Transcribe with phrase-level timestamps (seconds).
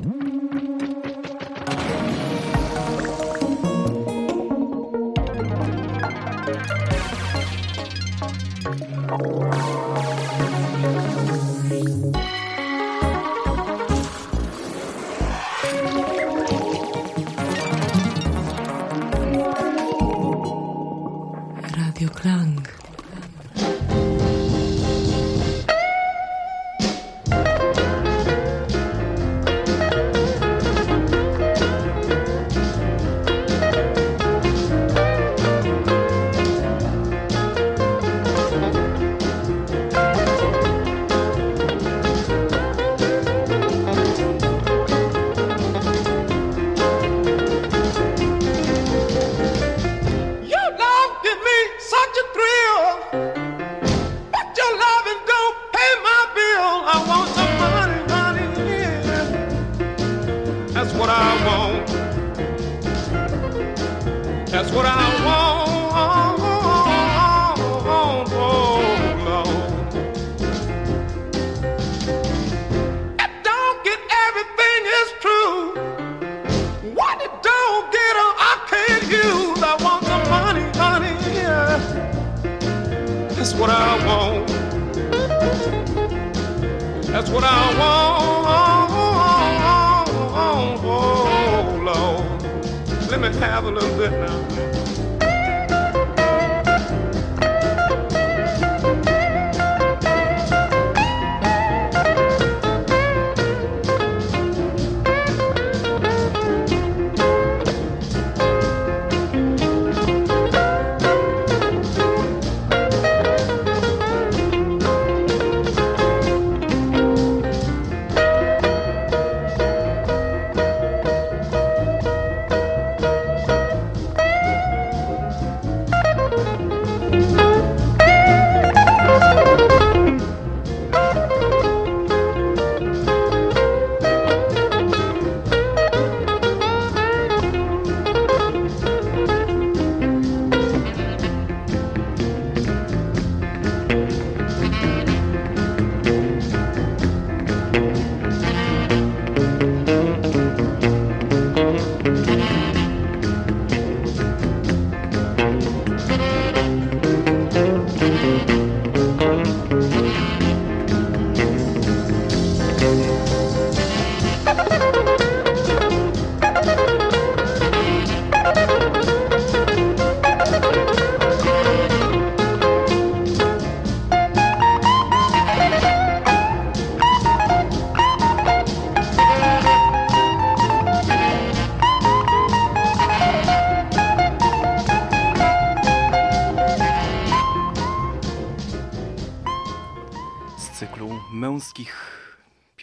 [0.00, 0.68] Radio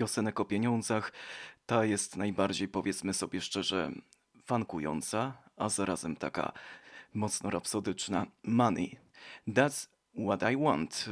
[0.06, 1.12] piosenek o pieniądzach.
[1.66, 3.92] Ta jest najbardziej, powiedzmy sobie szczerze,
[4.46, 6.52] fankująca, a zarazem taka
[7.14, 8.26] mocno rapsodyczna.
[8.44, 8.98] Money.
[9.48, 9.88] That's
[10.26, 11.10] what I want.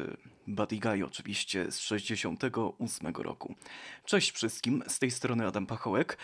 [0.48, 3.56] Buddy Guy oczywiście z 68 roku.
[4.06, 6.18] Cześć wszystkim, z tej strony Adam Pachołek.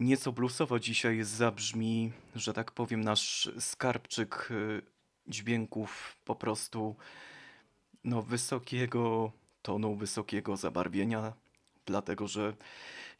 [0.00, 4.82] Nieco bluesowo dzisiaj zabrzmi, że tak powiem, nasz skarbczyk y,
[5.26, 6.96] dźwięków po prostu
[8.04, 9.32] no, wysokiego
[9.62, 11.32] tonu, wysokiego zabarwienia,
[11.86, 12.56] dlatego że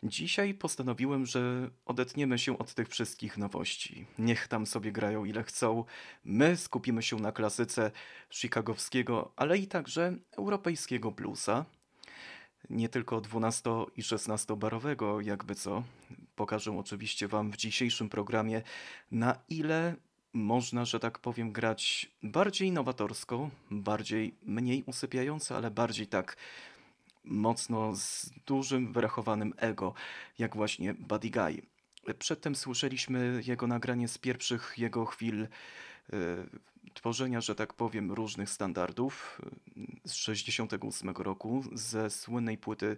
[0.03, 4.07] dzisiaj postanowiłem, że odetniemy się od tych wszystkich nowości.
[4.19, 5.85] Niech tam sobie grają ile chcą.
[6.25, 7.91] My skupimy się na klasyce
[8.31, 11.65] chicagowskiego, ale i także europejskiego bluesa.
[12.71, 15.83] Nie tylko 12 i 16 barowego, jakby co.
[16.37, 18.63] Pokażę oczywiście Wam w dzisiejszym programie,
[19.11, 19.97] na ile
[20.33, 26.37] można, że tak powiem, grać bardziej nowatorsko, bardziej mniej usypiająco, ale bardziej tak
[27.25, 29.95] mocno z dużym, wyrachowanym ego,
[30.39, 31.63] jak właśnie Buddy Guy.
[32.19, 35.49] Przedtem słyszeliśmy jego nagranie z pierwszych jego chwil e,
[36.95, 39.41] tworzenia, że tak powiem, różnych standardów
[40.05, 42.97] e, z 68 roku, ze słynnej płyty,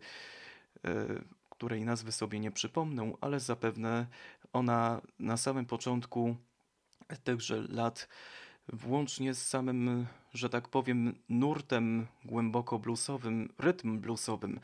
[0.85, 1.07] e,
[1.51, 4.07] której nazwy sobie nie przypomnę, ale zapewne
[4.53, 6.37] ona na samym początku
[7.25, 8.09] tychże lat,
[8.73, 14.61] włącznie z samym, że tak powiem, nurtem głęboko bluesowym, rytm bluesowym,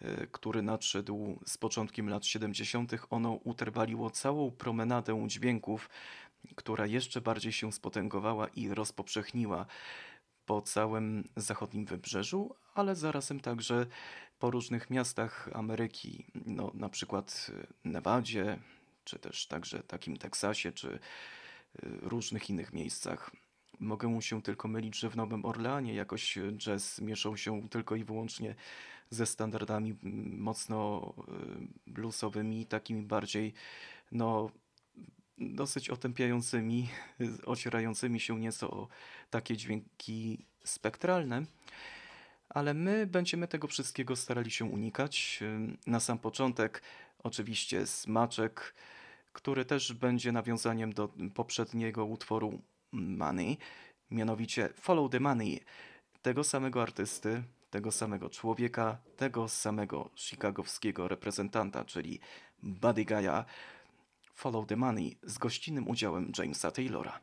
[0.00, 5.90] e, który nadszedł z początkiem lat 70., ono utrwaliło całą promenadę dźwięków,
[6.54, 9.66] która jeszcze bardziej się spotęgowała i rozpowszechniła.
[10.46, 13.86] po całym zachodnim wybrzeżu, ale zarazem także
[14.38, 17.50] po różnych miastach Ameryki, no, na przykład
[17.84, 18.58] Nevadzie,
[19.04, 20.98] czy też także takim Teksasie, czy
[21.82, 23.30] różnych innych miejscach.
[23.80, 28.54] Mogę się tylko mylić, że w Nowym Orleanie jakoś jazz mieszał się tylko i wyłącznie
[29.10, 29.96] ze standardami
[30.38, 31.12] mocno
[31.86, 33.54] y, bluesowymi, takimi bardziej
[34.12, 34.50] no,
[35.38, 36.88] dosyć otępiającymi,
[37.44, 38.88] ocierającymi się nieco o
[39.30, 41.42] takie dźwięki spektralne.
[42.48, 45.40] Ale my będziemy tego wszystkiego starali się unikać.
[45.86, 46.82] Na sam początek,
[47.22, 48.74] oczywiście, smaczek,
[49.36, 52.62] który też będzie nawiązaniem do poprzedniego utworu
[52.92, 53.56] Money,
[54.10, 55.60] mianowicie Follow the Money,
[56.22, 62.20] tego samego artysty, tego samego człowieka, tego samego chicagowskiego reprezentanta, czyli
[62.62, 63.44] Buddy Guy'a,
[64.34, 67.20] Follow the Money z gościnnym udziałem Jamesa Taylora.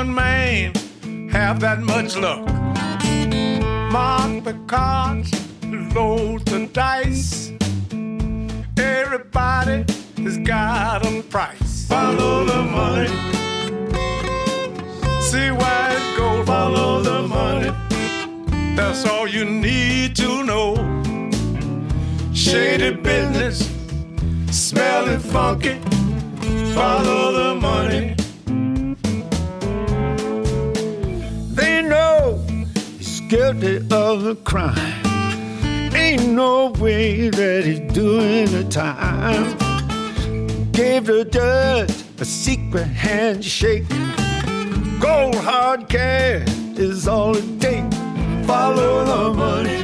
[0.00, 0.72] One man
[1.28, 2.46] have that much luck?
[3.92, 5.30] Mark the cards,
[5.94, 7.52] load the dice.
[8.78, 9.84] Everybody
[10.24, 11.86] has got a price.
[11.86, 13.14] Follow the money.
[15.28, 16.46] See where it goes.
[16.46, 17.70] Follow the money.
[18.76, 20.68] That's all you need to know.
[22.32, 23.58] Shady business,
[24.50, 25.74] smelling funky.
[26.74, 28.19] Follow the money.
[33.30, 35.06] Guilty of a crime.
[35.94, 39.56] Ain't no way that he's doing the time.
[40.72, 43.88] Gave the judge a secret handshake.
[44.98, 47.96] Gold hard cash is all it takes.
[48.48, 49.78] Follow the money.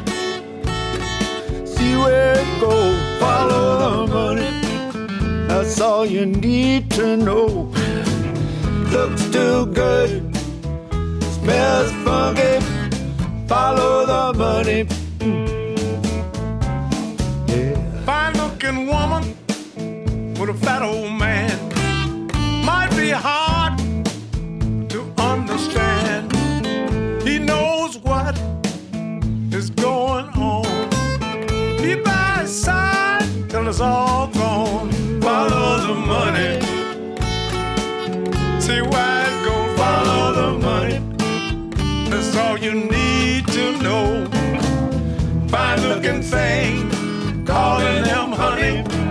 [1.64, 3.20] See where it goes.
[3.20, 5.46] Follow the money.
[5.46, 7.72] That's all you need to know.
[8.90, 10.36] Looks too good.
[11.22, 12.75] Smells funky.
[13.48, 14.86] Follow the money.
[17.46, 18.04] Yeah.
[18.04, 19.22] Fine looking woman
[20.34, 21.56] with a fat old man
[22.64, 23.78] might be hard
[24.90, 26.32] to understand.
[27.22, 28.36] He knows what
[29.52, 30.90] is going on.
[31.80, 34.90] Be by his side till it's all gone.
[35.20, 36.60] Follow the money.
[38.60, 39.78] See where it goes.
[39.78, 40.98] Follow the money.
[42.10, 43.05] That's all you need
[46.06, 49.05] looking thing, calling them honey.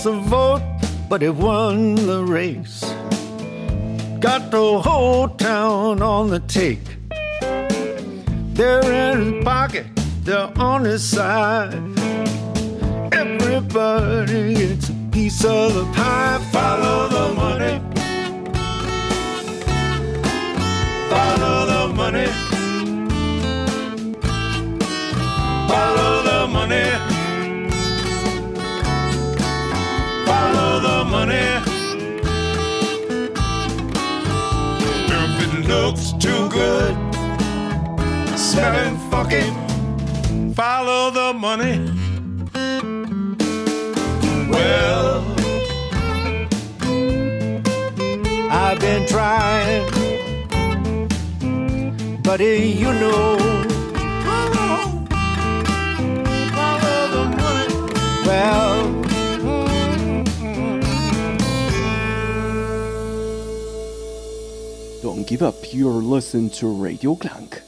[0.00, 0.62] Lost the vote,
[1.08, 2.80] but he won the race.
[4.20, 6.78] Got the whole town on the take.
[8.54, 9.86] They're in his pocket,
[10.24, 11.74] they're on his side.
[13.12, 16.38] Everybody gets a piece of the pie.
[16.52, 17.80] Follow the money.
[21.10, 22.26] Follow the money.
[25.68, 26.19] Follow
[30.52, 31.46] Follow the money.
[35.20, 36.94] If it looks too good,
[38.36, 39.46] smelling funky,
[40.54, 41.76] follow the money.
[44.50, 45.24] Well,
[48.50, 49.86] I've been trying,
[52.22, 53.69] buddy, you know.
[65.30, 67.62] Give up, you're listening to Radio Clank.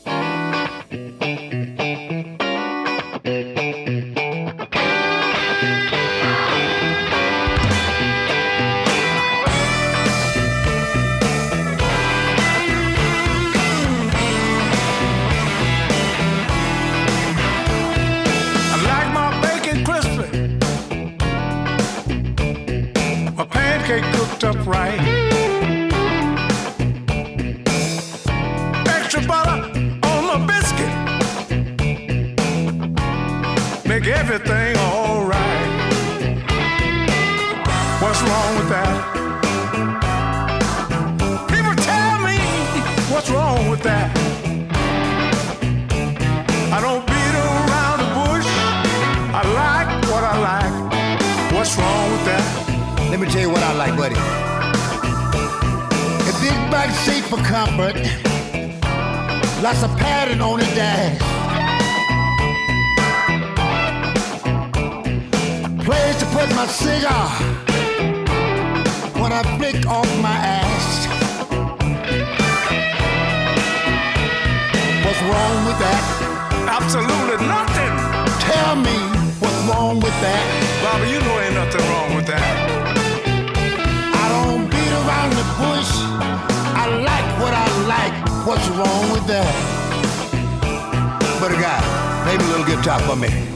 [91.42, 93.51] But a guy, play me a little guitar for me.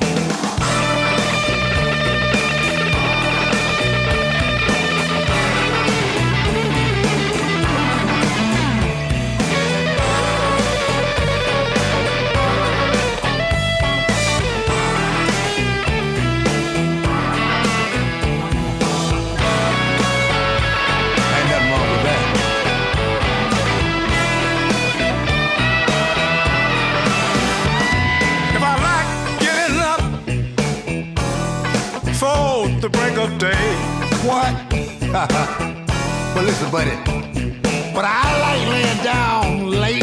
[36.63, 36.91] Well, listen, buddy.
[37.95, 40.03] But I like laying down late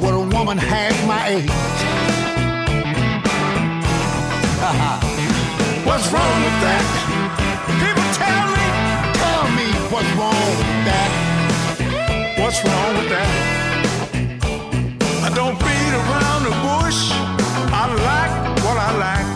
[0.00, 1.48] with a woman half my age.
[5.86, 6.84] what's wrong with that?
[7.80, 8.66] People tell me
[9.18, 11.10] Tell me what's wrong with that.
[12.38, 13.28] what's wrong with that.
[15.24, 17.00] I don't beat around the bush.
[17.72, 18.32] I like
[18.64, 19.26] what I like.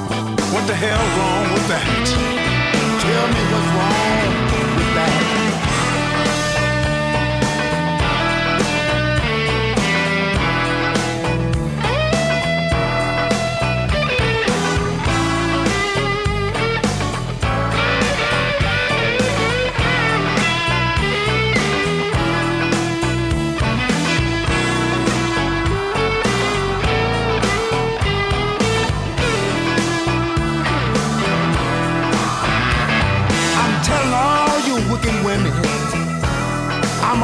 [0.53, 1.87] What the hell wrong with that?
[3.03, 4.29] Tell me what's wrong
[4.77, 5.56] with that.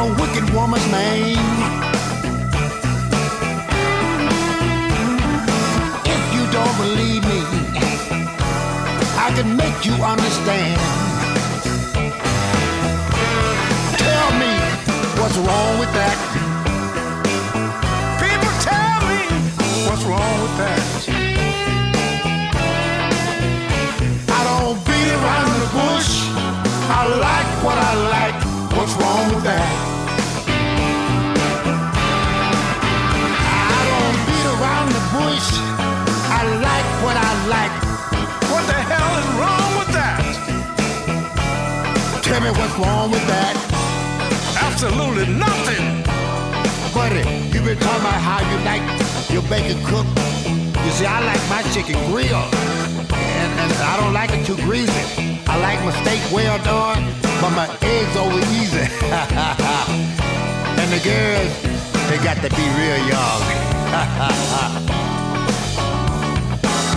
[0.02, 1.38] A wicked woman's name.
[6.14, 7.40] If you don't believe me,
[9.26, 10.80] I can make you understand.
[14.04, 14.52] Tell me
[15.20, 16.18] what's wrong with that.
[18.22, 19.20] People tell me
[19.86, 20.82] what's wrong with that.
[24.38, 26.12] I don't beat around the bush.
[26.98, 28.51] I like what I like.
[28.82, 29.70] What's wrong with that?
[33.70, 35.54] I don't beat around the bush.
[36.26, 37.74] I like what I like.
[38.50, 40.18] What the hell is wrong with that?
[42.26, 43.54] Tell me what's wrong with that.
[44.58, 46.02] Absolutely nothing.
[46.90, 47.22] Buddy,
[47.54, 48.82] you been talking about how you like
[49.30, 50.10] your bacon cooked.
[50.82, 52.50] You see, I like my chicken grilled.
[53.14, 55.38] And, and I don't like it too greasy.
[55.46, 57.06] I like my steak well done,
[57.42, 58.86] but my eggs over easy.
[60.78, 61.50] and the girls,
[62.06, 63.42] they got to be real young.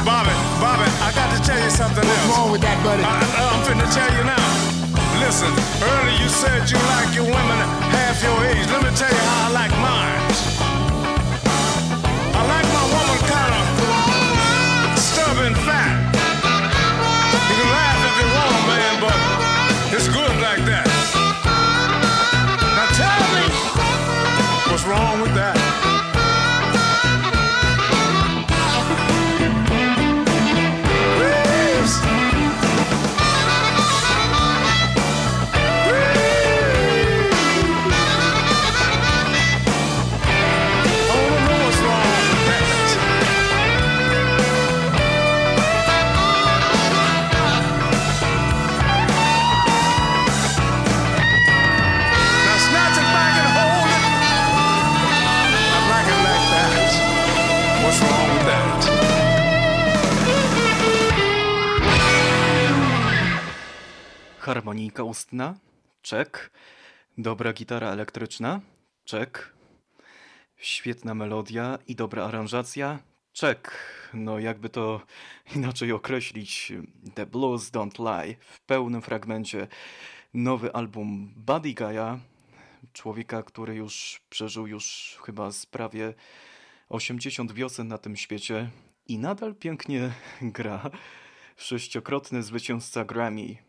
[0.06, 2.38] Bobby, Bobby, I got to tell you something What's else.
[2.38, 3.02] wrong with that, buddy?
[3.02, 4.38] I, I, I'm finna tell you now.
[5.18, 5.50] Listen,
[5.82, 7.58] earlier you said you like your women
[7.90, 8.70] half your age.
[8.70, 10.22] Let me tell you how I like mine.
[12.38, 13.66] I like my woman kind of
[15.02, 15.75] stubborn fat.
[64.46, 65.56] Harmonika ustna?
[66.02, 66.52] Czek.
[67.18, 68.62] Dobra gitara elektryczna?
[69.06, 69.54] Czek.
[70.58, 73.00] Świetna melodia i dobra aranżacja?
[73.34, 73.72] Czek,
[74.14, 75.02] no jakby to
[75.56, 76.74] inaczej określić,
[77.16, 79.68] The Blues Don't Lie w pełnym fragmencie
[80.34, 82.18] nowy album Buddy Guy'a,
[82.94, 86.14] człowieka, który już przeżył już chyba z prawie
[86.90, 88.70] 80 wiosen na tym świecie
[89.08, 90.12] i nadal pięknie
[90.58, 90.90] gra.
[91.58, 93.66] Sześciokrotny zwycięzca Grammy.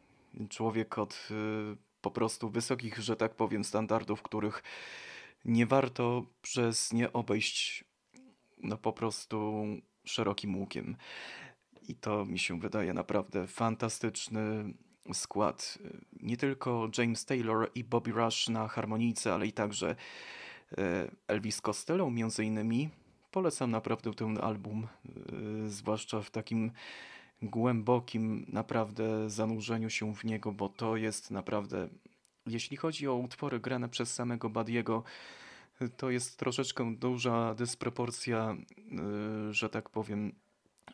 [0.49, 4.63] Człowiek od y, po prostu wysokich, że tak powiem, standardów, których
[5.45, 7.85] nie warto przez nie obejść
[8.59, 9.65] no po prostu
[10.05, 10.97] szerokim łukiem.
[11.89, 14.75] I to mi się wydaje naprawdę fantastyczny
[15.13, 15.79] skład.
[16.21, 19.97] Nie tylko James Taylor i Bobby Rush na harmonijce, ale i także
[20.79, 22.91] e, Elvis Costello między innymi.
[23.31, 24.87] Polecam naprawdę ten album,
[25.67, 26.73] zwłaszcza w takim
[27.43, 31.89] głębokim naprawdę zanurzeniu się w niego, bo to jest naprawdę,
[32.47, 35.03] jeśli chodzi o utwory grane przez samego Badiego,
[35.97, 38.57] to jest troszeczkę duża dysproporcja,
[39.51, 40.33] y, że tak powiem,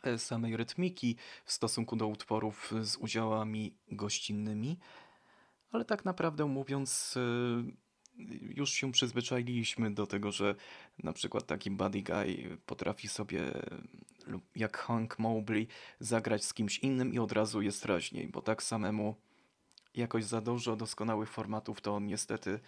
[0.02, 4.78] e, samej rytmiki w stosunku do utworów z udziałami gościnnymi,
[5.72, 7.81] ale tak naprawdę mówiąc, y,
[8.56, 10.54] już się przyzwyczailiśmy do tego, że
[11.02, 13.40] na przykład taki Buddy Guy potrafi sobie,
[14.56, 15.68] jak Hank Mobley,
[16.00, 19.16] zagrać z kimś innym i od razu jest raźniej, bo tak samemu
[19.94, 22.60] jakoś za dużo doskonałych formatów to on niestety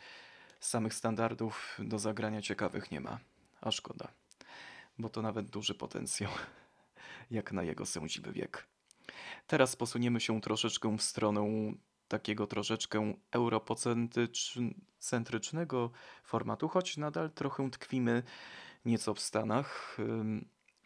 [0.60, 3.18] samych standardów do zagrania ciekawych nie ma.
[3.60, 4.08] A szkoda,
[4.98, 6.30] bo to nawet duży potencjał,
[7.30, 8.66] jak na jego sędziwy wiek.
[9.46, 11.72] Teraz posuniemy się troszeczkę w stronę
[12.08, 15.90] takiego troszeczkę europocentrycznego
[16.24, 18.22] formatu, choć nadal trochę tkwimy
[18.84, 19.96] nieco w Stanach.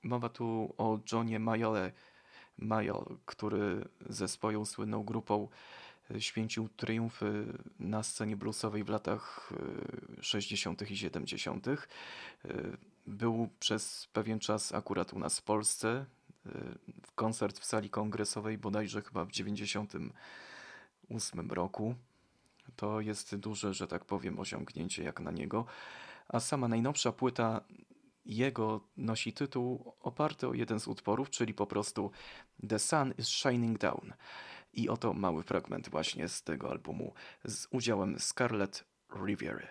[0.02, 1.92] Mowa tu o Johnie Mayole,
[2.58, 5.48] Mayol, który ze swoją słynną grupą
[6.18, 9.52] święcił triumfy na scenie bluesowej w latach
[10.20, 10.82] 60.
[10.82, 11.68] E, i 70.
[11.68, 11.76] E,
[13.06, 16.06] był przez pewien czas akurat u nas w Polsce.
[17.14, 19.32] Koncert w sali kongresowej bodajże chyba w
[21.08, 21.94] 98 roku.
[22.76, 25.64] To jest duże, że tak powiem, osiągnięcie jak na niego.
[26.28, 27.60] A sama najnowsza płyta
[28.26, 32.10] jego nosi tytuł oparty o jeden z utworów, czyli po prostu
[32.68, 34.12] The Sun is Shining Down.
[34.72, 37.12] I oto mały fragment właśnie z tego albumu
[37.44, 38.84] z udziałem Scarlett
[39.26, 39.66] Riviery.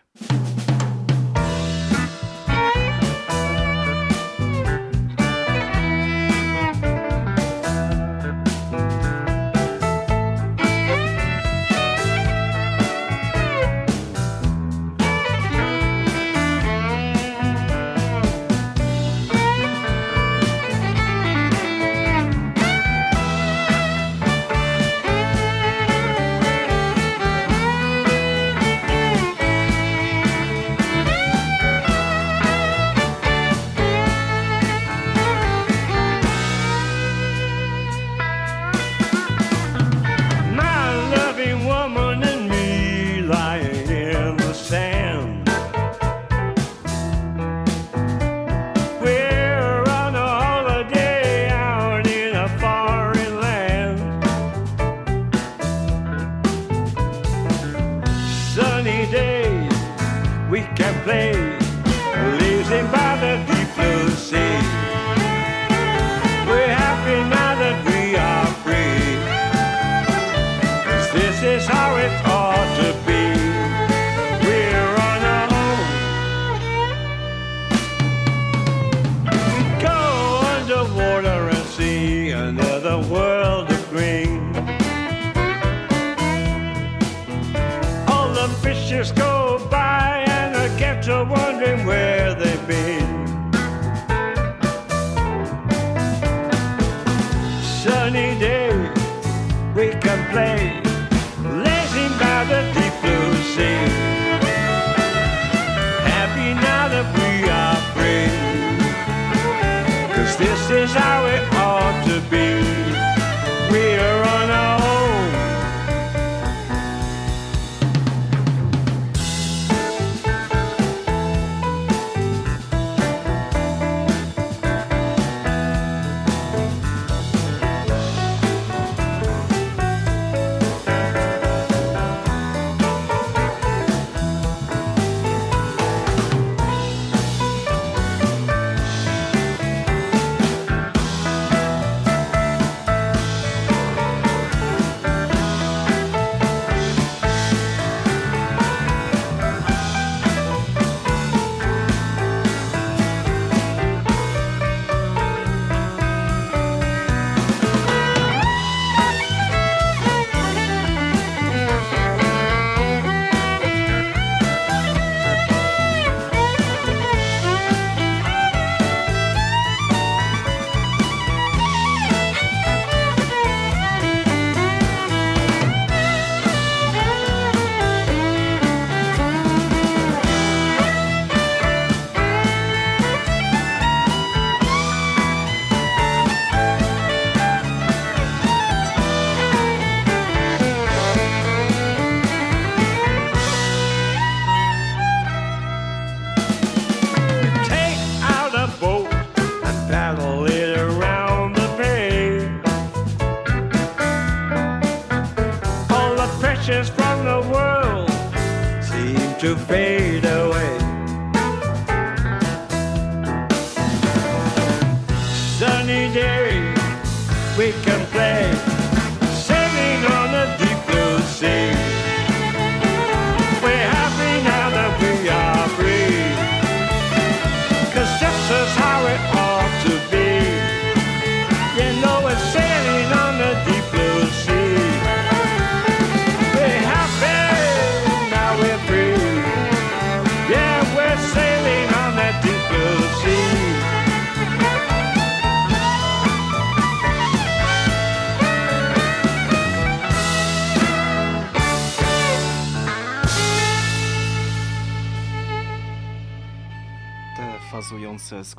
[60.57, 61.37] we can play.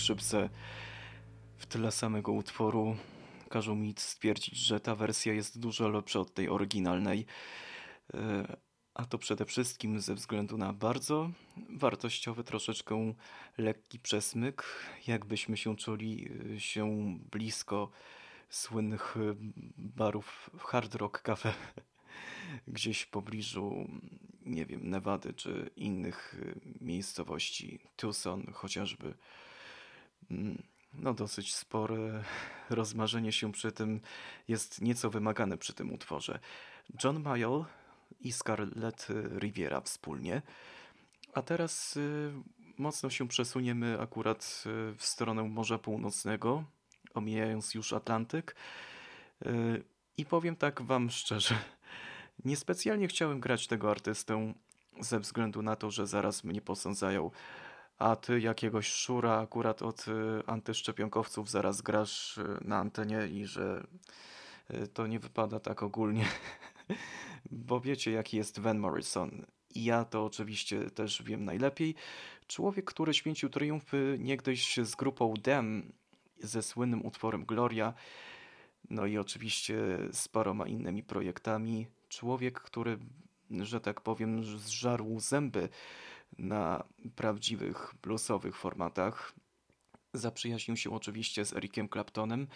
[0.08, 0.48] Skrzypce
[1.56, 2.96] w tyle samego utworu
[3.48, 7.26] każą mi stwierdzić, że ta wersja jest dużo lepsza od tej oryginalnej.
[8.14, 8.56] E,
[8.94, 11.30] A to przede wszystkim ze względu na bardzo
[11.70, 13.14] wartościowy, troszeczkę
[13.58, 14.64] lekki przesmyk,
[15.06, 17.90] jakbyśmy się czuli e, się blisko
[18.48, 19.34] słynnych e,
[19.76, 21.54] barów Hard Rock Cafe
[22.76, 23.88] gdzieś w pobliżu,
[24.46, 26.36] nie wiem, Nevady czy innych
[26.80, 29.14] miejscowości, Tucson chociażby.
[30.30, 30.62] Mm,
[30.94, 32.24] No, dosyć spore
[32.70, 34.00] rozmarzenie się przy tym
[34.48, 36.38] jest nieco wymagane przy tym utworze.
[37.04, 37.64] John Mayall
[38.20, 40.42] i Scarlett Riviera wspólnie.
[41.34, 42.32] A teraz y,
[42.78, 46.64] mocno się przesuniemy akurat y, w stronę Morza Północnego,
[47.14, 48.56] omijając już Atlantyk.
[49.46, 49.82] Y,
[50.16, 51.54] I powiem tak wam szczerze,
[52.44, 54.54] niespecjalnie chciałem grać tego artystę
[55.00, 57.30] ze względu na to, że zaraz mnie posądzają,
[57.98, 60.12] a ty jakiegoś szura akurat od y,
[60.46, 63.86] antyszczepionkowców zaraz grasz y, na antenie i że
[64.70, 66.26] y, to nie wypada tak ogólnie.
[67.50, 69.46] Bo wiecie, jaki jest Van Morrison.
[69.74, 71.94] I ja to oczywiście też wiem najlepiej.
[72.46, 75.92] Człowiek, który święcił triumfy niegdyś z grupą Dem
[76.40, 77.94] ze słynnym utworem Gloria,
[78.90, 79.76] no i oczywiście
[80.12, 81.86] z paroma innymi projektami.
[82.08, 82.98] Człowiek, który,
[83.50, 85.68] że tak powiem, zżarł zęby
[86.38, 86.84] na
[87.16, 89.32] prawdziwych bluesowych formatach.
[90.14, 92.46] Zaprzyjaźnił się oczywiście z Ericiem Claptonem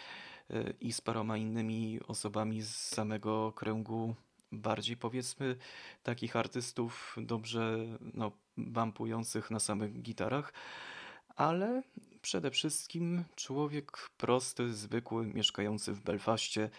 [0.51, 4.15] y, i z paroma innymi osobami z samego kręgu
[4.53, 5.57] bardziej powiedzmy
[6.03, 7.79] takich artystów dobrze
[8.15, 10.53] no, bampujących na samych gitarach,
[11.37, 11.83] ale
[12.23, 16.71] przede wszystkim człowiek prosty, zwykły, mieszkający w Belfaście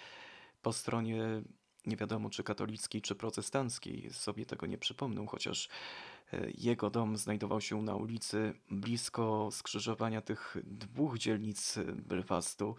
[0.62, 1.42] po stronie
[1.86, 5.70] nie wiadomo czy katolickiej, czy protestanckiej, sobie tego nie przypomnę, chociaż e,
[6.58, 12.76] jego dom znajdował się na ulicy blisko skrzyżowania tych dwóch dzielnic Belfastu,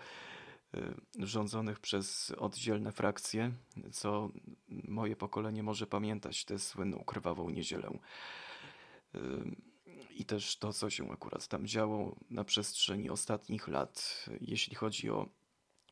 [0.75, 3.53] e, rządzonych przez oddzielne frakcje,
[3.93, 4.31] co
[4.69, 7.99] moje pokolenie może pamiętać tę słynną krwawą niedzielę.
[9.15, 9.19] E,
[10.11, 15.29] I też to, co się akurat tam działo na przestrzeni ostatnich lat, jeśli chodzi o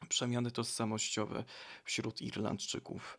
[0.08, 1.44] przemiany tożsamościowe
[1.84, 3.18] wśród Irlandczyków.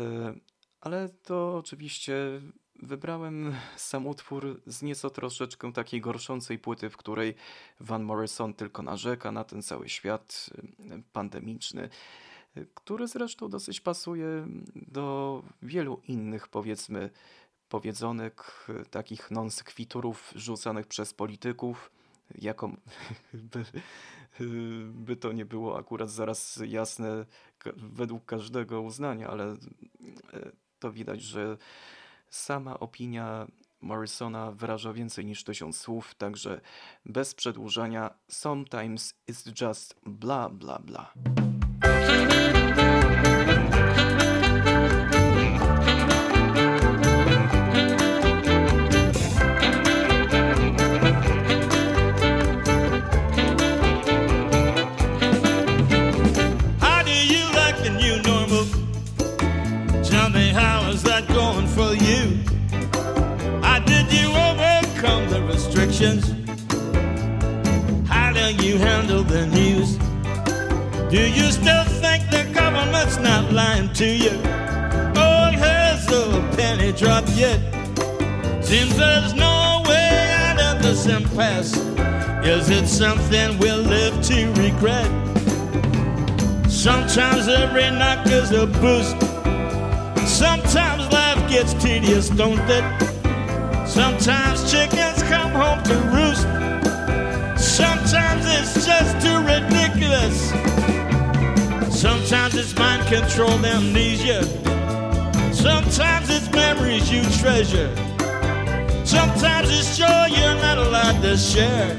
[0.00, 0.34] E,
[0.80, 2.40] Ale to oczywiście
[2.82, 7.34] wybrałem sam utwór z nieco troszeczkę takiej gorszącej płyty, w której
[7.80, 10.50] Van Morrison tylko narzeka na ten cały świat
[10.90, 11.88] e, pandemiczny,
[12.74, 17.10] który zresztą dosyć pasuje do wielu innych, powiedzmy,
[17.68, 21.90] powiedzonek, takich non-sekwiturów rzucanych przez polityków,
[22.34, 22.70] jako
[23.52, 23.64] by,
[24.84, 27.26] by to nie było akurat zaraz jasne
[27.76, 29.56] według każdego uznania, ale e,
[30.78, 31.56] to widać, że
[32.34, 33.46] sama opinia
[33.80, 36.60] Morrisona wyraża więcej niż tysiąc słów, także
[37.04, 41.12] bez przedłużania, sometimes it's just bla bla bla.
[66.04, 68.08] Restrictions?
[68.08, 69.96] How do you handle the news?
[71.10, 74.30] Do you still think the government's not lying to you?
[75.16, 77.60] Or has the penny dropped yet?
[78.64, 81.76] Seems there's no way out of this impasse.
[82.44, 85.10] Is it something we'll live to regret?
[86.68, 89.16] Sometimes every knock is a boost.
[90.26, 93.14] Sometimes life gets tedious, don't it?
[93.86, 95.93] Sometimes chickens come home to
[103.42, 104.44] amnesia.
[105.52, 107.92] Sometimes it's memories you treasure.
[109.04, 111.98] Sometimes it's joy you're not allowed to share.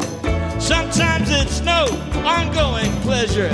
[0.61, 1.87] Sometimes it's no
[2.23, 3.53] ongoing pleasure.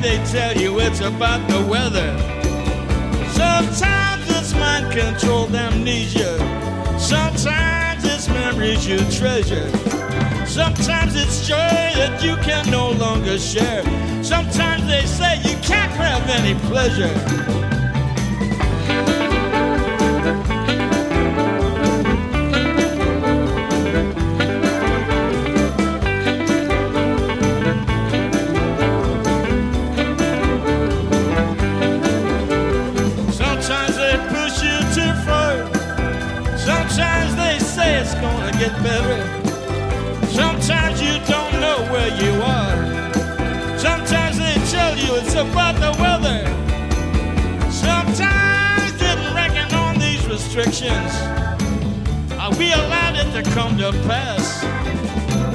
[0.00, 2.16] Thing they tell you it's about the weather.
[3.30, 6.38] Sometimes it's mind controlled amnesia.
[6.98, 9.68] Sometimes it's memories you treasure.
[10.46, 13.84] Sometimes it's joy that you can no longer share.
[14.22, 17.65] Sometimes they say you can't have any pleasure.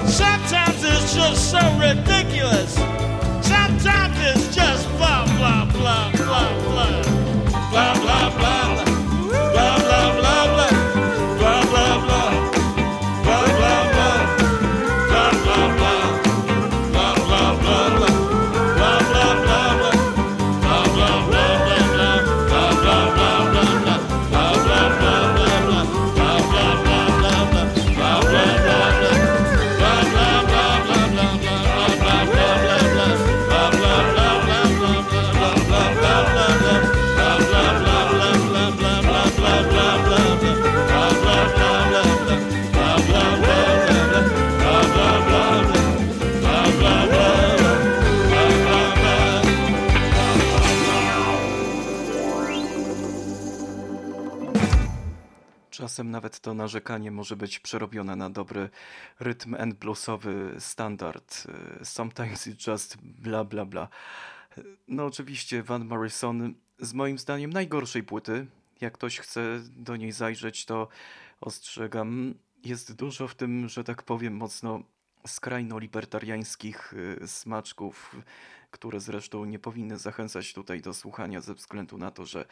[0.07, 2.90] Sometimes it's just so ridiculous.
[55.91, 58.69] Czasem nawet to narzekanie może być przerobione na dobry
[59.19, 61.43] rytm and bluesowy standard.
[61.81, 63.87] Y, Sometimes it's just bla bla bla.
[64.87, 68.47] No oczywiście Van Morrison z moim zdaniem najgorszej płyty.
[68.81, 70.87] Jak ktoś chce do niej zajrzeć, to
[71.41, 72.33] ostrzegam.
[72.63, 74.83] Jest dużo w tym, że tak powiem, mocno
[75.27, 78.15] skrajno libertariańskich y, smaczków,
[78.71, 82.45] które zresztą nie powinny zachęcać tutaj do słuchania ze względu na to, że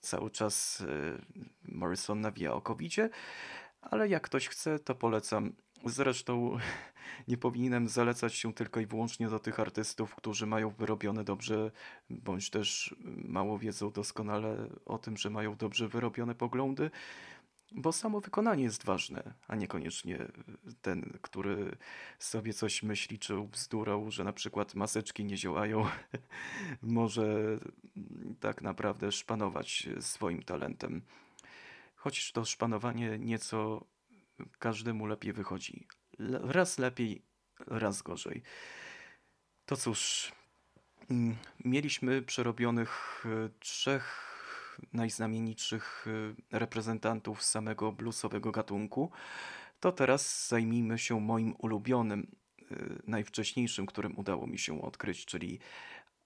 [0.00, 1.18] cały czas y,
[1.64, 3.10] Morrison nawija o covidzie,
[3.80, 5.52] ale jak ktoś chce, to polecam.
[5.84, 6.58] Zresztą
[7.28, 11.70] nie powinienem zalecać się tylko i wyłącznie do tych artystów, którzy mają wyrobione dobrze,
[12.10, 16.90] bądź też mało wiedzą doskonale o tym, że mają dobrze wyrobione poglądy,
[17.72, 20.18] bo samo wykonanie jest ważne, a niekoniecznie
[20.82, 21.76] ten, który
[22.18, 25.86] sobie coś myśli czy bzdurał, że na przykład maseczki nie działają,
[26.82, 27.58] może
[28.40, 31.02] tak naprawdę szpanować swoim talentem.
[31.96, 33.84] Choć to szpanowanie nieco
[34.58, 35.86] każdemu lepiej wychodzi.
[36.42, 37.22] Raz lepiej,
[37.66, 38.42] raz gorzej.
[39.66, 40.32] To cóż,
[41.10, 43.50] mm, mieliśmy przerobionych e,
[44.92, 46.06] najznamienitszych
[46.52, 49.10] e, reprezentantów samego bluesowego gatunku.
[49.80, 52.26] To teraz zajmijmy się moim ulubionym,
[52.60, 55.58] e, najwcześniejszym, którym udało mi się odkryć, czyli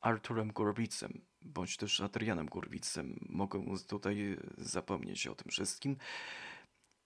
[0.00, 3.18] Arturem Gurwicem, bądź też Adrianem Gurwicem.
[3.28, 5.96] Mogę tutaj zapomnieć o tym wszystkim.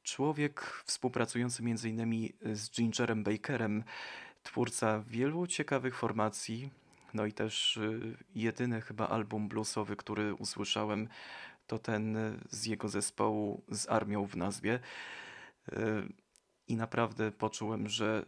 [0.03, 2.33] Człowiek współpracujący m.in.
[2.57, 3.85] z Gingerem Bakerem,
[4.43, 6.71] twórca wielu ciekawych formacji,
[7.15, 11.09] no i też y, jedyny chyba album bluesowy, który usłyszałem,
[11.67, 14.81] to ten y, z jego zespołu z armią w nazwie.
[15.73, 15.79] Y,
[16.69, 18.25] I naprawdę poczułem, że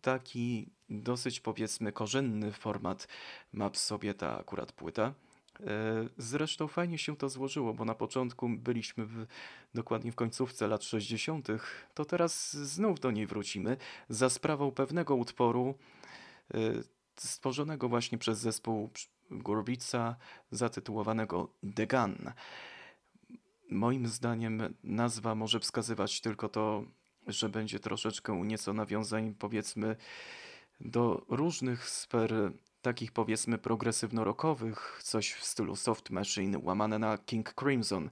[0.00, 3.08] taki dosyć powiedzmy korzenny format
[3.52, 5.14] ma w sobie ta akurat płyta.
[6.18, 9.26] Zresztą fajnie się to złożyło, bo na początku byliśmy w,
[9.74, 11.48] dokładnie w końcówce lat 60.,
[11.94, 13.76] to teraz znów do niej wrócimy
[14.08, 15.74] za sprawą pewnego utworu
[17.28, 18.90] stworzonego właśnie przez zespół
[19.30, 20.16] Gurbica
[20.50, 22.32] zatytułowanego The Gun.
[23.70, 26.84] Moim zdaniem nazwa może wskazywać tylko to,
[27.26, 29.96] że będzie troszeczkę nieco nawiązań powiedzmy
[30.80, 32.52] do różnych sfer
[32.82, 38.10] takich powiedzmy progresywno-rockowych, coś w stylu Soft Machine, łamane na King Crimson,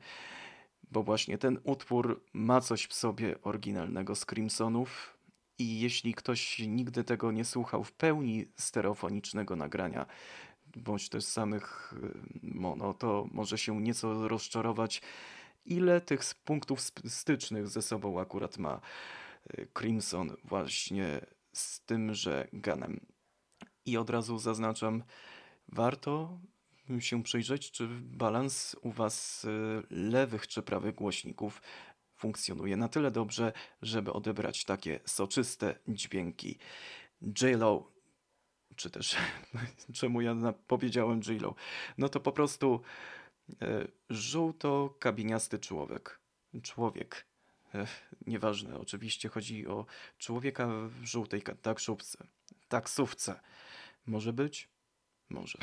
[0.91, 5.18] bo właśnie ten utwór ma coś w sobie oryginalnego z Crimsonów
[5.59, 10.07] I jeśli ktoś nigdy tego nie słuchał w pełni stereofonicznego nagrania,
[10.77, 15.03] bądź też samych y, mono, to może się nieco rozczarować,
[15.65, 18.81] ile tych punktów stycznych ze sobą akurat ma
[19.59, 21.21] y, Crimson właśnie
[21.53, 23.01] z tymże Ganem.
[23.87, 25.03] I od razu zaznaczam,
[25.69, 26.39] warto
[26.99, 29.49] się przyjrzeć, czy balans u Was y,
[29.91, 31.63] lewych czy prawych głośników
[32.19, 33.53] funkcjonuje na tyle dobrze,
[33.83, 36.59] żeby odebrać takie soczyste dźwięki.
[37.23, 37.93] J-Lo,
[38.77, 39.17] czy też
[39.99, 40.35] czemu ja
[40.67, 41.55] powiedziałem J-Lo?
[41.99, 42.81] No to po prostu
[43.63, 46.21] e, żółto-kabiniasty człowiek.
[46.63, 47.27] Człowiek.
[47.75, 47.87] E,
[48.27, 49.87] nieważne, oczywiście chodzi o
[50.19, 52.27] człowieka w żółtej taksówce.
[52.69, 53.41] Taksówce.
[54.07, 54.69] Może być?
[55.31, 55.59] Może.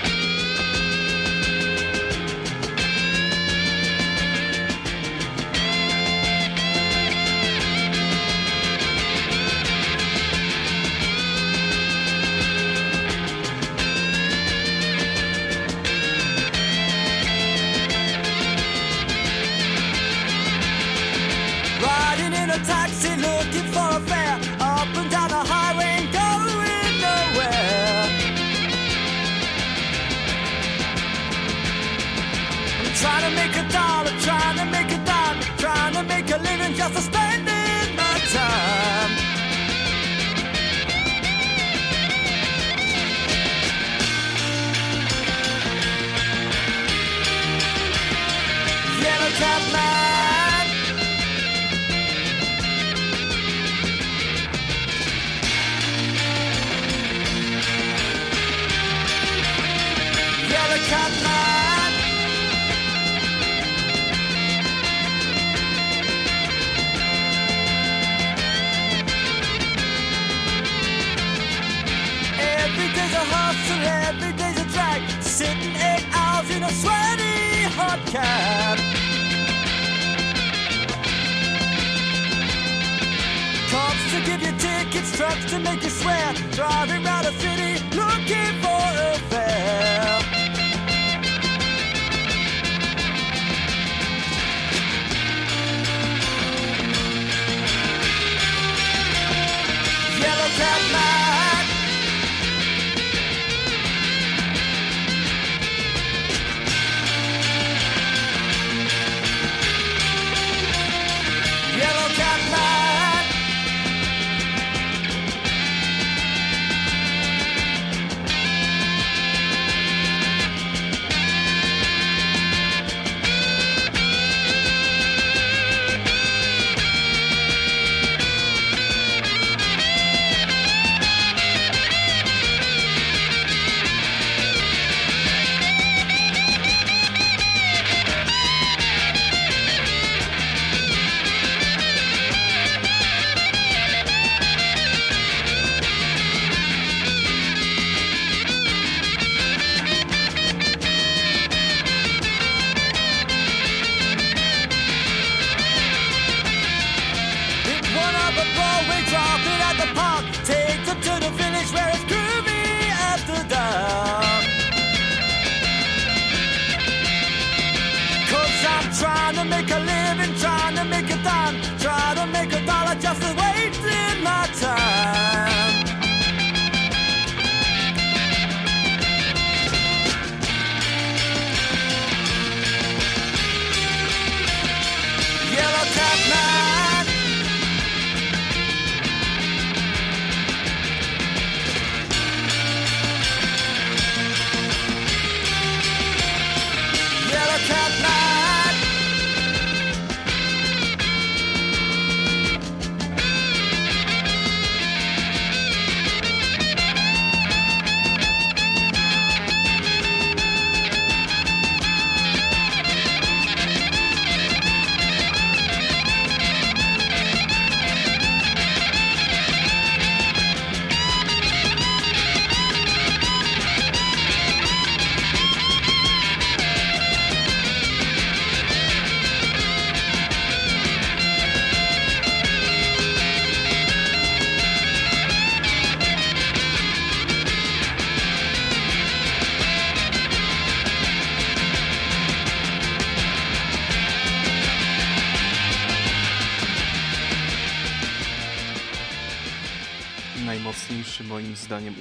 [85.15, 86.33] Trucks to make you swear.
[86.51, 88.84] Driving around the city looking for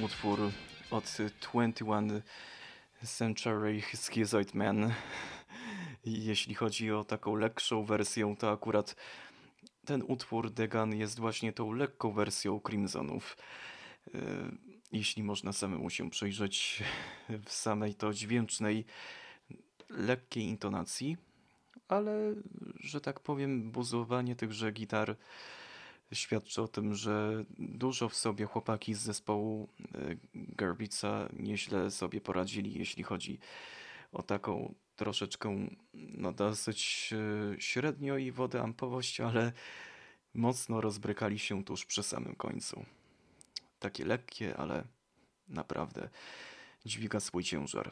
[0.05, 0.39] utwór
[0.91, 2.21] od 21
[3.03, 4.93] Century Schizoid Man.
[6.05, 8.95] Jeśli chodzi o taką lekkszą wersję, to akurat
[9.85, 13.37] ten utwór Degan jest właśnie tą lekką wersją Crimsonów.
[14.13, 14.19] E,
[14.91, 16.83] jeśli można samemu się przyjrzeć
[17.45, 18.85] w samej to dźwięcznej,
[19.89, 21.17] lekkiej intonacji,
[21.87, 22.33] ale,
[22.79, 25.15] że tak powiem, buzowanie tychże gitar
[26.13, 32.73] świadczy o tym, że dużo w sobie chłopaki z zespołu e, Garbica nieźle sobie poradzili,
[32.73, 33.39] jeśli chodzi
[34.11, 39.51] o taką troszeczkę no dosyć e, średnio i wodę ampowość, ale
[40.33, 42.85] mocno rozbrykali się tuż przy samym końcu.
[43.79, 44.83] Takie lekkie, ale
[45.47, 46.09] naprawdę
[46.85, 47.91] dźwiga swój ciężar.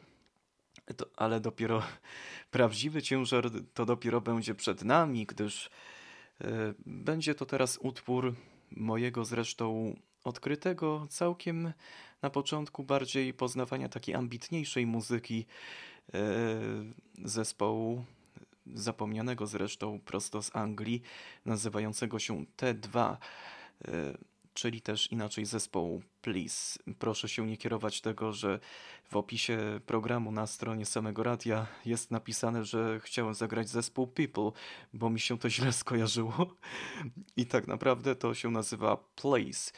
[0.98, 1.84] To, ale dopiero
[2.52, 5.70] prawdziwy ciężar to dopiero będzie przed nami, gdyż
[6.86, 8.36] będzie to teraz utwór
[8.72, 11.74] mojego zresztą odkrytego całkiem
[12.22, 15.46] na początku bardziej poznawania takiej ambitniejszej muzyki
[16.14, 16.20] e,
[17.24, 18.06] zespołu
[18.74, 21.02] zapomnianego zresztą prosto z Anglii,
[21.46, 23.18] nazywającego się T2
[24.54, 26.80] czyli też inaczej zespołu Please.
[27.00, 28.60] Proszę się nie kierować tego, że
[29.10, 34.52] w opisie programu na stronie samego radia jest napisane, że chciałem zagrać zespół People,
[34.94, 36.56] bo mi się to źle skojarzyło.
[37.38, 39.72] I tak naprawdę to się nazywa Place.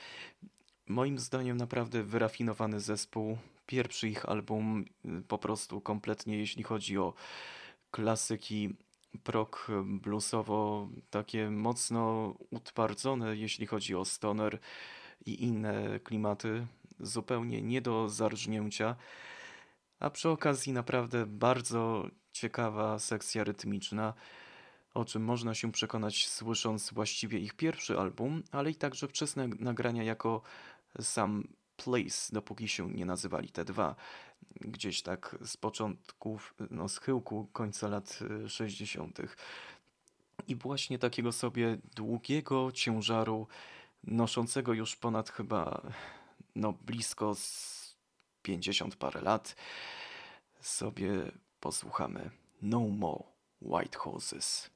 [0.87, 3.37] Moim zdaniem naprawdę wyrafinowany zespół.
[3.65, 7.13] Pierwszy ich album y, po prostu kompletnie, jeśli chodzi o
[7.91, 8.75] klasyki
[9.23, 14.59] prog bluesowo takie mocno utwardzone, jeśli chodzi o stoner
[15.25, 16.67] i inne klimaty,
[16.99, 18.95] zupełnie nie do zarżnięcia.
[19.99, 24.13] A przy okazji naprawdę bardzo ciekawa sekcja rytmiczna,
[24.93, 30.03] o czym można się przekonać słysząc właściwie ich pierwszy album, ale i także wczesne nagrania
[30.03, 30.41] jako
[31.01, 31.47] sam
[31.77, 33.95] Place, dopóki się nie nazywali te dwa
[34.61, 39.19] gdzieś tak z początków, no schyłku końca lat 60.
[39.19, 39.27] Y,
[40.47, 43.47] I właśnie takiego sobie długiego ciężaru,
[44.03, 45.81] noszącego już ponad chyba
[46.55, 47.95] no blisko z
[48.41, 49.55] 50 parę lat,
[50.61, 52.29] sobie posłuchamy
[52.61, 53.23] No More
[53.61, 54.69] White Horses.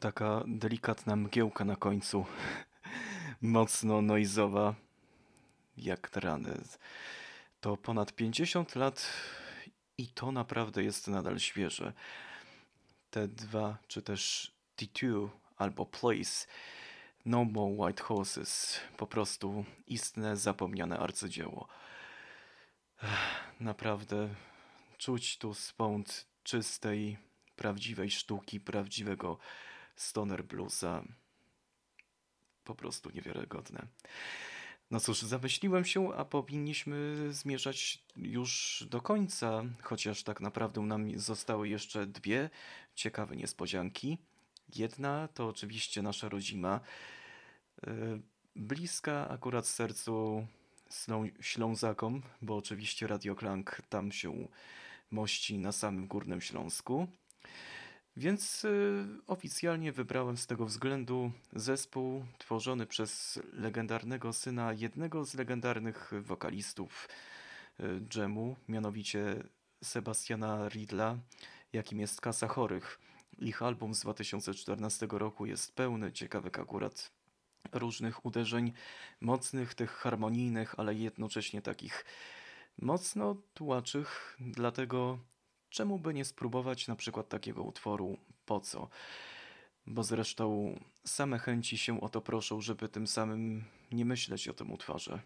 [0.00, 2.26] Taka delikatna mgiełka na końcu.
[3.42, 4.74] Mocno noizowa,
[5.76, 6.60] jak rany.
[7.60, 9.12] To ponad 50 lat
[9.98, 11.92] i to naprawdę jest nadal świeże.
[13.10, 16.46] Te dwa, czy też T2 albo Place,
[17.24, 21.68] No More White Horses, po prostu istne, zapomniane arcydzieło.
[23.60, 24.28] Naprawdę
[24.98, 27.18] czuć tu spąd czystej,
[27.56, 29.38] prawdziwej sztuki, prawdziwego
[30.00, 31.04] stoner bluesa.
[32.64, 33.86] Po prostu niewiarygodne.
[34.90, 41.68] No cóż, zamyśliłem się, a powinniśmy zmierzać już do końca, chociaż tak naprawdę nam zostały
[41.68, 42.50] jeszcze dwie
[42.94, 44.18] ciekawe niespodzianki.
[44.76, 46.80] Jedna to oczywiście nasza rodzima,
[47.86, 48.20] e,
[48.56, 50.46] bliska akurat sercu
[51.40, 54.48] Ślązakom, bo oczywiście Radio Klank tam się
[55.10, 57.08] mości na samym Górnym Śląsku.
[58.16, 66.12] Więc y, oficjalnie wybrałem z tego względu zespół tworzony przez legendarnego syna jednego z legendarnych
[66.22, 67.08] wokalistów
[67.80, 69.42] y, dżemu, mianowicie
[69.84, 71.18] Sebastiana Ridla,
[71.72, 73.00] jakim jest Kasa Chorych.
[73.38, 77.12] Ich album z 2014 roku jest pełny ciekawych akurat
[77.72, 78.72] różnych uderzeń,
[79.20, 82.04] mocnych, tych harmonijnych, ale jednocześnie takich
[82.78, 85.18] mocno tułaczych, dlatego
[85.70, 88.16] czemu by nie spróbować na przykład takiego utworu
[88.46, 88.88] Po co?
[89.86, 94.72] Bo zresztą same chęci się o to proszą, żeby tym samym nie myśleć o tym
[94.72, 95.20] utworze.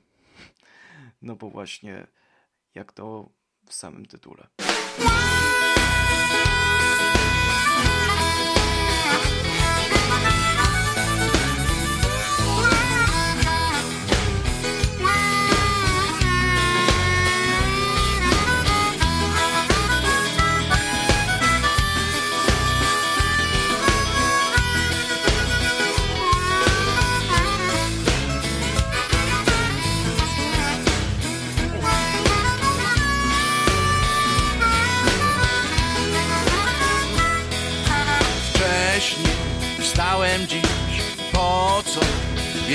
[1.23, 2.07] No bo właśnie
[2.75, 3.29] jak to
[3.67, 4.47] w samym tytule.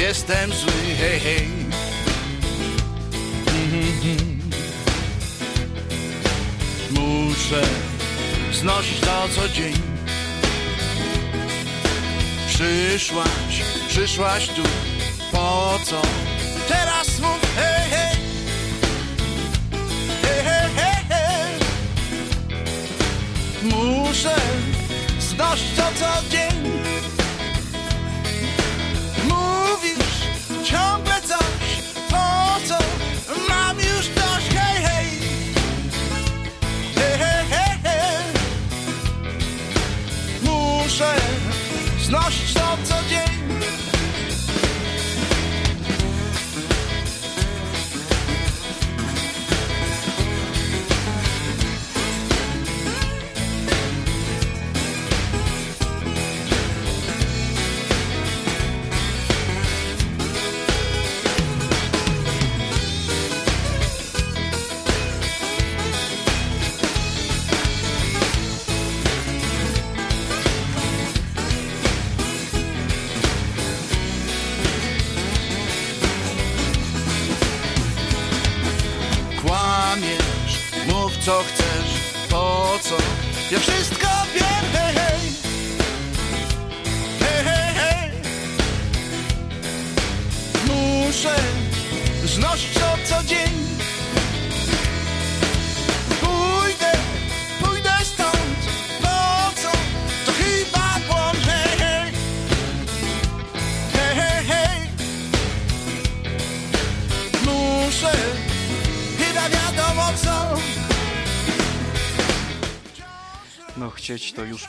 [0.10, 1.48] Jestem zły, hej, hej.
[3.48, 4.40] Mhm.
[6.92, 7.62] Muszę
[8.54, 9.74] znosić to co dzień.
[12.48, 14.64] Przyszłaś, przyszłaś tu,
[15.32, 16.02] po co?
[16.68, 18.16] Teraz mów, hej, hej.
[20.22, 21.60] Hej, hej, hej, hej.
[23.64, 24.36] Muszę
[25.20, 27.09] znosić to co dzień
[42.10, 42.69] znosić to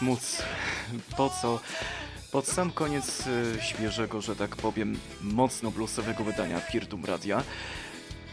[0.01, 0.42] móc.
[1.16, 1.61] Po co?
[2.32, 7.42] Pod sam koniec y, świeżego, że tak powiem, mocno bluesowego wydania Firtum Radia.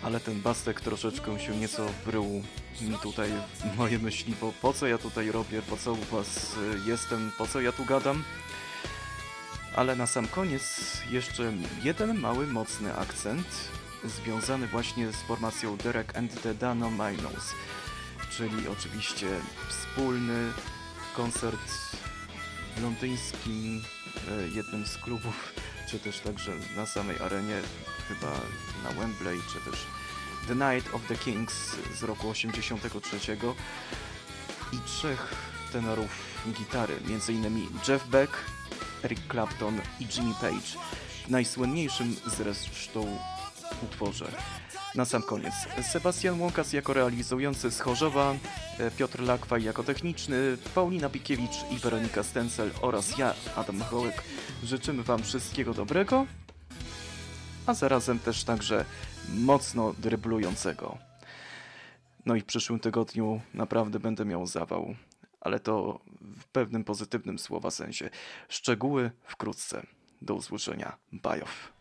[0.03, 2.43] Ale ten bastek troszeczkę się nieco wrył
[3.03, 6.89] tutaj w moje myśli, bo po co ja tutaj robię, po co u was y,
[6.89, 8.23] jestem, po co ja tu gadam.
[9.75, 11.53] Ale na sam koniec jeszcze
[11.83, 13.47] jeden mały, mocny akcent
[14.03, 17.53] związany właśnie z formacją Derek and the Dano Minos,
[18.29, 19.27] czyli oczywiście
[19.69, 20.51] wspólny
[21.17, 21.71] koncert
[22.75, 23.83] w londyńskim
[24.27, 25.53] e, jednym z klubów,
[25.89, 27.61] czy też także na samej arenie,
[28.07, 28.31] chyba
[28.83, 29.85] na Wembley, czy też
[30.47, 33.37] The Night of the Kings z roku 83
[34.73, 35.35] i trzech
[35.71, 36.09] tenorów
[36.53, 37.67] gitary, m.in.
[37.87, 38.33] Jeff Beck,
[39.03, 40.85] Eric Clapton i Jimmy Page
[41.25, 43.19] w najsłynniejszym zresztą
[43.83, 44.31] utworze.
[44.97, 48.35] Na sam koniec Sebastian Łąkas jako realizujący z Chorzowa,
[48.79, 54.23] e, Piotr Lakwaj jako techniczny, Paulina Bikiewicz i Weronika Stencel oraz ja, Adam Hołek.
[54.63, 56.25] Życzymy Wam wszystkiego dobrego,
[57.65, 58.85] a zarazem też także
[59.29, 60.97] mocno dryblującego.
[62.25, 64.95] No i w przyszłym tygodniu naprawdę będę miał zawał,
[65.41, 65.99] ale to
[66.39, 68.09] w pewnym pozytywnym słowa sensie.
[68.49, 69.85] Szczegóły wkrótce.
[70.21, 70.97] Do usłyszenia.
[71.11, 71.77] Bajow.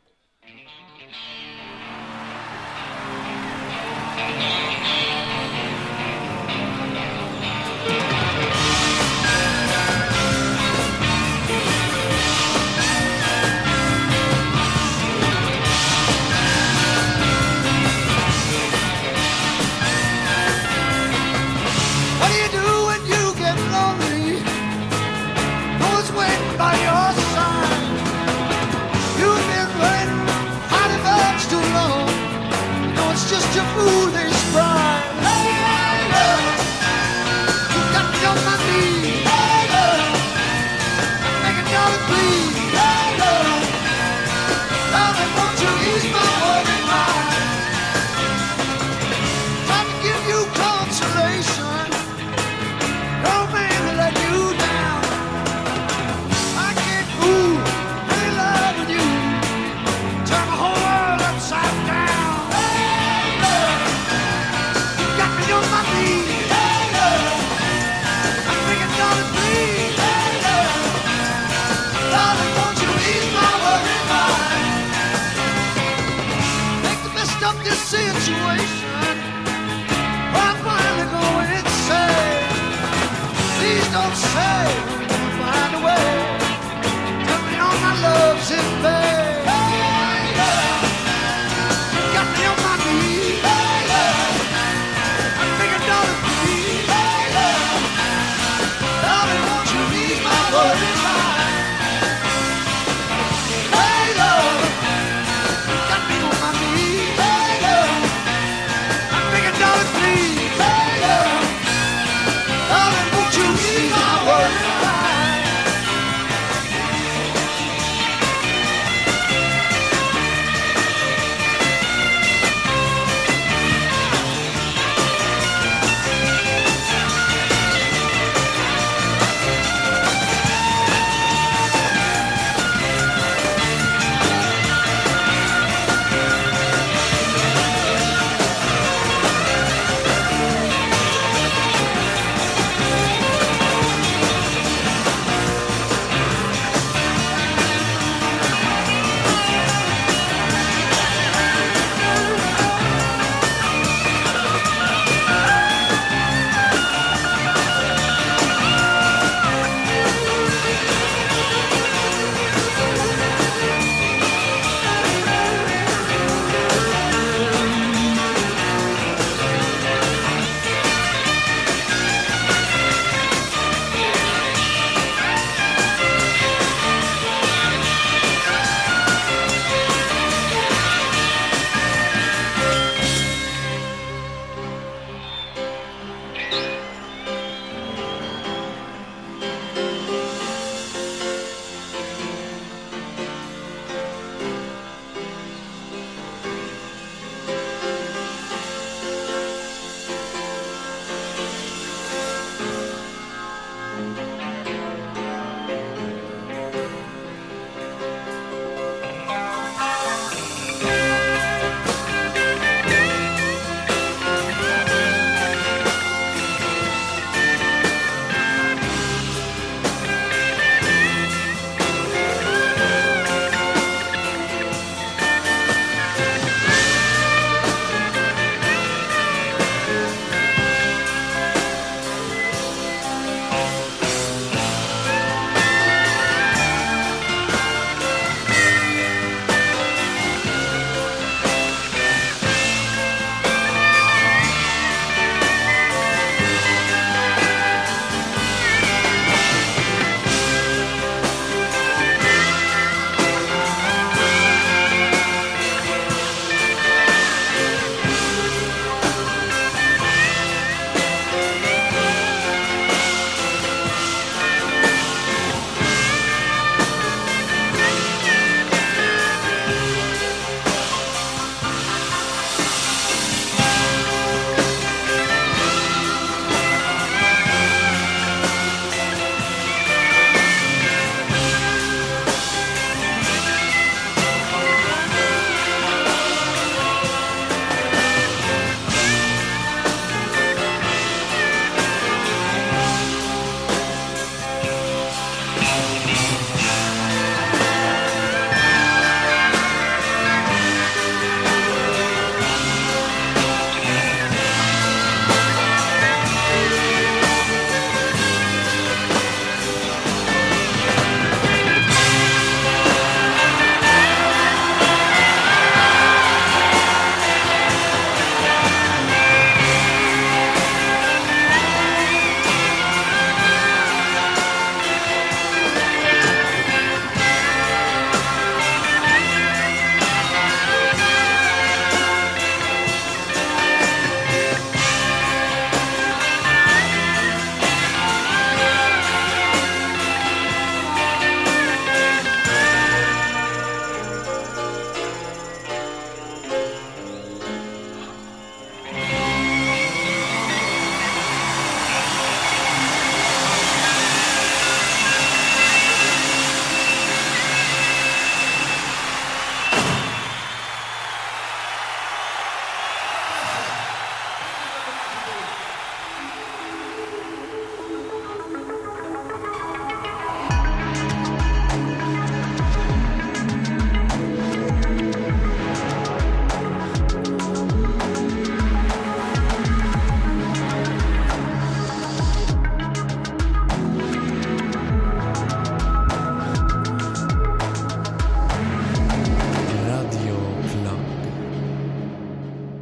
[84.16, 84.95] Hey!